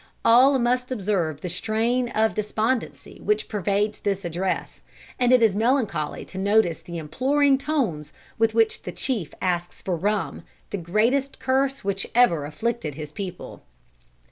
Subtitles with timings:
[0.25, 4.81] All must observe the strain of despondency which pervades this address,
[5.19, 9.95] and it is melancholy to notice the imploring tones with which the chief asks for
[9.95, 10.41] rum,
[10.71, 13.61] the greatest curse which ever afflicted his people.